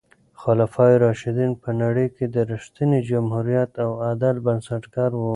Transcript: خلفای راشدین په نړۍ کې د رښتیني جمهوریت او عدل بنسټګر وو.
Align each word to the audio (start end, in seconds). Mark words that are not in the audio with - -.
خلفای 0.41 0.93
راشدین 1.05 1.51
په 1.63 1.69
نړۍ 1.81 2.07
کې 2.15 2.25
د 2.35 2.35
رښتیني 2.51 2.99
جمهوریت 3.09 3.71
او 3.85 3.91
عدل 4.09 4.35
بنسټګر 4.47 5.11
وو. 5.15 5.29